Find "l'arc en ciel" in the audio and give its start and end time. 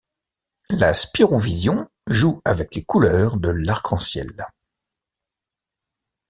3.49-4.35